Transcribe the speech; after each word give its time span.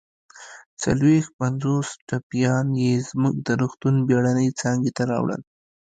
څلويښت 0.81 1.31
پنځوس 1.41 1.87
ټپیان 2.07 2.67
يې 2.83 2.93
زموږ 3.09 3.35
د 3.47 3.49
روغتون 3.61 3.95
بېړنۍ 4.07 4.49
څانګې 4.59 4.91
ته 4.97 5.03
راوړل 5.11 5.41